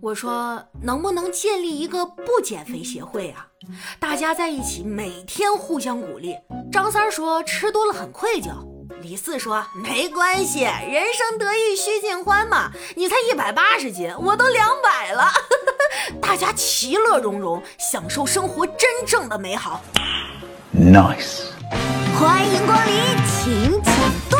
[0.00, 3.46] 我说能不能建立一个不减肥协会啊？
[3.98, 6.36] 大家在一起每天互相鼓励。
[6.72, 8.50] 张三说吃多了很愧疚，
[9.02, 12.70] 李四说没关系，人生得意须尽欢嘛。
[12.96, 15.28] 你才一百八十斤，我都两百了，
[16.20, 19.82] 大家其乐融融，享受生活真正的美好。
[20.74, 21.50] Nice，
[22.18, 22.94] 欢迎光临，
[23.26, 23.94] 请讲
[24.30, 24.39] 段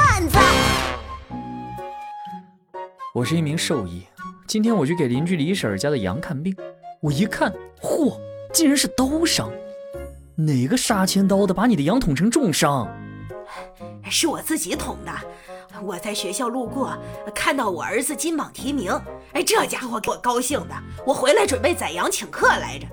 [3.12, 4.06] 我是一名兽医。
[4.46, 6.56] 今天我去给邻居李婶儿家的羊看病，
[7.00, 7.52] 我一看，
[7.82, 8.16] 嚯，
[8.52, 9.50] 竟然是刀伤！
[10.36, 12.88] 哪个杀千刀的把你的羊捅成重伤？
[14.08, 15.12] 是我自己捅的。
[15.82, 16.96] 我在学校路过，
[17.34, 18.92] 看到我儿子金榜题名，
[19.32, 20.74] 哎，这家伙给我高兴的，
[21.04, 22.86] 我回来准备宰羊请客来着。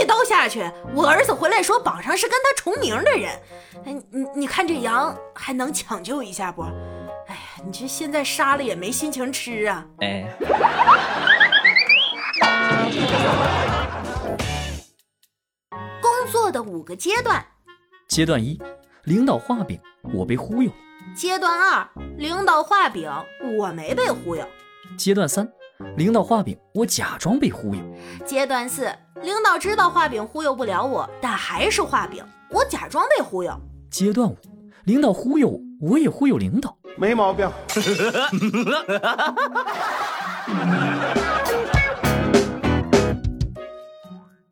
[0.00, 0.62] 一刀下去，
[0.94, 3.30] 我儿子回来说榜上是跟他重名的人。
[3.84, 6.64] 哎，你你看这羊还能抢救一下不？
[7.64, 9.86] 你这现在杀了也没心情吃啊！
[10.00, 10.26] 哎。
[16.00, 17.44] 工作的五个阶段。
[18.08, 18.60] 阶段一，
[19.04, 19.78] 领导画饼，
[20.14, 20.70] 我被忽悠。
[21.14, 21.86] 阶段二，
[22.16, 23.10] 领导画饼，
[23.58, 24.44] 我没被忽悠。
[24.96, 25.46] 阶段三，
[25.96, 27.82] 领导画饼，我假装被忽悠。
[28.24, 28.90] 阶段四，
[29.22, 33.52] 领导知道画饼忽悠不了我，但还是画饼，我假装被忽悠。
[33.90, 34.36] 阶段五，
[34.84, 36.76] 领导忽悠我，我也忽悠领导。
[36.96, 37.50] 没毛病。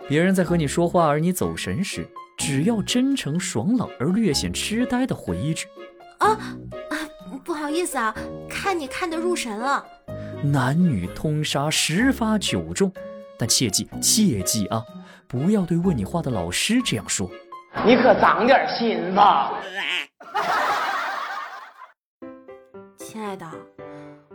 [0.08, 5.66] 别人在和你说话而你走神时，只要真诚爽朗而略显痴呆的回一句
[6.18, 6.96] ：“啊啊，
[7.44, 8.14] 不好意思啊，
[8.48, 9.84] 看你看得入神了。”
[10.42, 12.90] 男女通杀，十发九中，
[13.38, 14.82] 但切记切记啊，
[15.26, 17.30] 不要对问你话的老师这样说。
[17.84, 19.52] 你可长点心吧。
[23.10, 23.46] 亲爱的，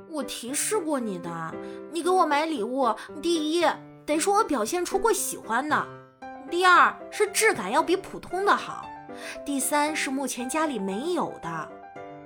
[0.10, 1.30] 我提示过你的，
[1.92, 3.64] 你给我买礼物，第一
[4.04, 5.86] 得说我表现出过喜欢的，
[6.50, 8.90] 第二是质感要比普通的好，
[9.46, 11.70] 第三是目前家里没有的，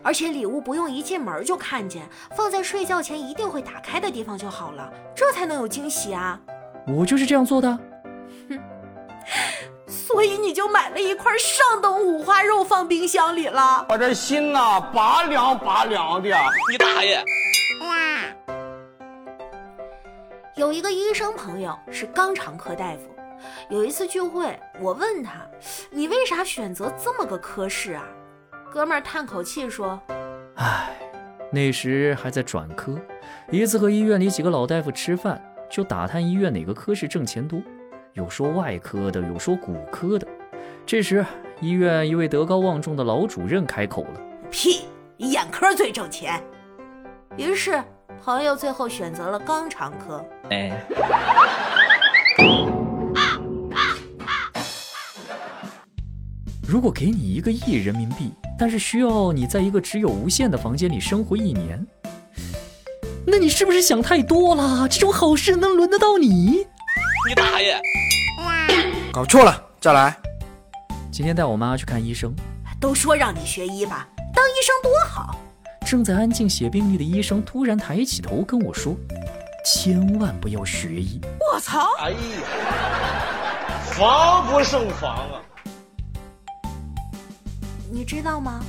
[0.02, 6.40] 而且礼物不用一进门就看见，放在睡觉前一定会打开的地方就好了，这才能有惊喜啊！
[6.88, 7.78] 我就是这样做的。
[8.48, 8.58] 哼。
[10.06, 13.86] 所以你就买了一块上等五花肉放冰箱里了。
[13.90, 16.30] 我这心呐，拔凉拔凉的。
[16.72, 17.24] 你大爷！
[20.56, 23.16] 有一个医生朋友是肛肠科大夫，
[23.70, 25.46] 有一次聚会，我问他
[25.92, 28.04] ：“你为啥选择这么个科室啊？”
[28.74, 30.00] 哥们儿叹口气说
[30.58, 30.90] ：“唉，
[31.52, 33.00] 那时还在转科，
[33.52, 37.62] 一次和医院里几个老大夫吃饭，就打探医院哪个科室挣钱多。”
[38.18, 40.28] 有说外科的，有说骨科的。
[40.88, 41.24] 这时，
[41.62, 44.20] 医院一位德高望重的老主任开口了
[44.50, 44.86] ：“屁，
[45.18, 46.42] 眼科最挣钱。”
[47.38, 47.80] 于是，
[48.20, 50.26] 朋友最后选择了肛肠科。
[50.50, 50.84] 哎，
[56.68, 61.86] 如果给你一个亿人民币，但是需要你在一个只有无限的房间里生活一年，
[63.28, 64.88] 那你是不是想太多了？
[64.90, 66.66] 这种好事能轮得到你？
[67.28, 67.78] 你大爷！
[69.12, 70.16] 搞错了，再来。
[71.12, 72.34] 今天带我妈去看医生，
[72.80, 75.36] 都说让你学医吧，当医生多好。
[75.86, 78.96] 正在安静写病历的医生突然抬起头跟我说
[79.66, 81.20] ：“千万不要学医。”
[81.54, 81.90] 我操！
[82.00, 82.18] 哎呀，
[83.92, 85.42] 防不胜防啊！
[87.92, 88.62] 你知道吗？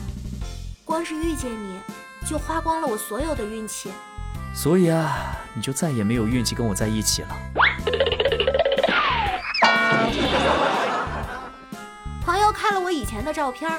[0.85, 1.79] 光是遇见你
[2.27, 3.93] 就花光了我所有的运气。
[4.53, 7.29] 所以啊，你就再也没有运气跟我在一起了。
[12.69, 13.71] 看了我以前的照片，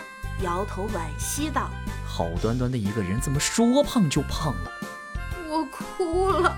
[0.42, 1.70] 摇头惋惜道
[2.10, 4.72] ：“好端端的一个人，怎么说胖就胖了？”
[5.48, 6.58] 我哭了，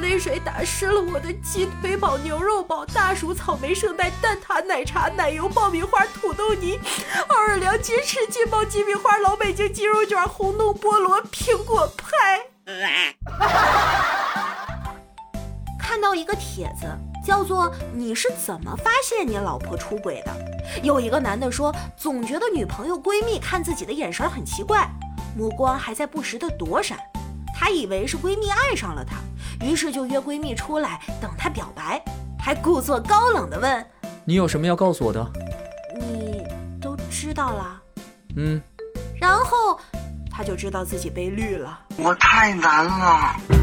[0.00, 6.80] 泪水打湿了我的鸡腿堡、牛肉堡、大薯草莓圣代、蛋挞奶茶、奶油爆米花、土豆泥、
[7.28, 12.51] 奥尔良鸡翅、劲爆鸡米花、老北京鸡肉卷、红豆菠萝、苹果派。
[16.32, 16.86] 个帖子。
[17.24, 20.32] 叫做你是怎么发现你老婆出轨的？
[20.82, 24.88] 有一个男的说，总觉得女朋友闺蜜看自己的眼神很奇怪，
[25.36, 26.98] 目光还在不时的躲闪，
[27.54, 29.18] 他以为是闺蜜爱上了他，
[29.64, 32.02] 于是就约闺蜜出来等他表白，
[32.40, 33.86] 还故作高冷的问
[34.26, 35.24] ：“你有什么要告诉我的？”
[36.00, 36.44] 你
[36.80, 37.80] 都知道了。
[38.34, 38.60] 嗯，
[39.14, 39.78] 然后
[40.28, 41.78] 他就知道自己被绿了。
[41.98, 43.61] 我太难了。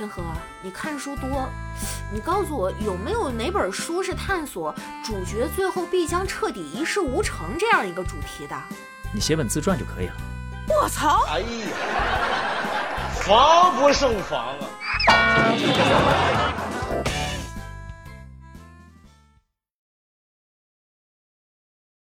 [0.00, 0.22] 天河，
[0.62, 1.46] 你看书多，
[2.10, 4.74] 你告诉我有没有哪本书是探索
[5.04, 8.56] 主角最后必将彻底一事无成这样一个主题的？
[9.12, 10.14] 你写本自传就可以了。
[10.68, 11.26] 我操！
[11.28, 11.46] 哎呀，
[13.12, 14.54] 防不胜防
[15.08, 16.54] 啊！